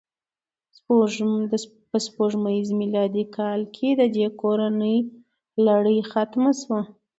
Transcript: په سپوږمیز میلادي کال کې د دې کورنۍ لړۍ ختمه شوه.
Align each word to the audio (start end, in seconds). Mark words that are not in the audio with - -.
په 1.89 1.97
سپوږمیز 2.05 2.67
میلادي 2.81 3.25
کال 3.37 3.61
کې 3.75 3.89
د 3.99 4.01
دې 4.15 4.25
کورنۍ 4.41 4.97
لړۍ 5.65 5.97
ختمه 6.11 6.51
شوه. 6.61 6.79